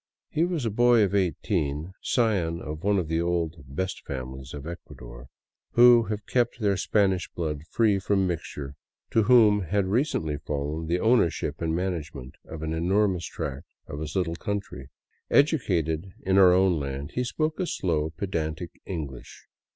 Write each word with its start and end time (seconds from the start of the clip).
He 0.31 0.45
was 0.45 0.65
a 0.65 0.71
boy 0.71 1.03
of 1.03 1.13
eighteen, 1.13 1.93
scion 2.01 2.59
of 2.59 2.83
one 2.83 2.97
of 2.97 3.07
the 3.07 3.21
old" 3.21 3.57
best 3.77 4.03
families" 4.03 4.51
of 4.55 4.65
Ecuador, 4.65 5.27
who 5.73 6.05
have 6.05 6.25
kept 6.25 6.59
their 6.59 6.75
Spanish 6.75 7.29
blood 7.29 7.61
free 7.69 7.99
from 7.99 8.25
mixture, 8.25 8.73
to 9.11 9.21
whom 9.21 9.61
had 9.61 9.85
recently 9.85 10.37
fallen 10.37 10.87
the 10.87 10.99
ownership 10.99 11.61
and 11.61 11.75
management 11.75 12.33
of 12.45 12.63
an 12.63 12.73
enormous 12.73 13.27
tract 13.27 13.67
of 13.85 13.99
his 13.99 14.15
little 14.15 14.33
country. 14.35 14.89
Educated 15.29 16.11
in 16.23 16.39
our 16.39 16.51
own 16.51 16.79
land, 16.79 17.11
he 17.13 17.23
spoke 17.23 17.59
a 17.59 17.67
slow, 17.67 18.09
pedantic 18.09 18.71
Eng 18.87 19.05
lish. 19.07 19.45